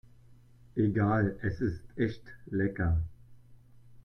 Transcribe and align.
Egal, 0.75 1.37
es 1.43 1.61
ist 1.61 1.83
echt 1.95 2.23
lecker. 2.47 3.03